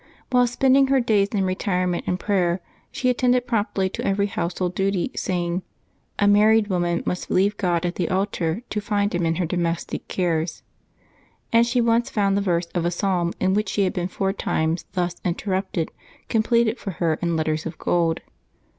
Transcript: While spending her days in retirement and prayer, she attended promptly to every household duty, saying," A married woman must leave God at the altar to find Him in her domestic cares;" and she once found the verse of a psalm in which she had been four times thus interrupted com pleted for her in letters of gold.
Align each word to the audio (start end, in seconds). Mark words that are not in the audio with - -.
While 0.31 0.47
spending 0.47 0.87
her 0.87 0.99
days 0.99 1.27
in 1.27 1.45
retirement 1.45 2.05
and 2.07 2.19
prayer, 2.19 2.59
she 2.91 3.07
attended 3.07 3.45
promptly 3.45 3.87
to 3.89 4.03
every 4.03 4.25
household 4.25 4.73
duty, 4.73 5.11
saying," 5.15 5.61
A 6.17 6.27
married 6.27 6.69
woman 6.69 7.03
must 7.05 7.29
leave 7.29 7.55
God 7.55 7.85
at 7.85 7.93
the 7.97 8.09
altar 8.09 8.63
to 8.71 8.81
find 8.81 9.13
Him 9.13 9.27
in 9.27 9.35
her 9.35 9.45
domestic 9.45 10.07
cares;" 10.07 10.63
and 11.53 11.67
she 11.67 11.81
once 11.81 12.09
found 12.09 12.35
the 12.35 12.41
verse 12.41 12.65
of 12.73 12.83
a 12.83 12.89
psalm 12.89 13.33
in 13.39 13.53
which 13.53 13.69
she 13.69 13.83
had 13.83 13.93
been 13.93 14.07
four 14.07 14.33
times 14.33 14.85
thus 14.93 15.17
interrupted 15.23 15.91
com 16.29 16.41
pleted 16.41 16.79
for 16.79 16.93
her 16.93 17.19
in 17.21 17.35
letters 17.35 17.67
of 17.67 17.77
gold. 17.77 18.21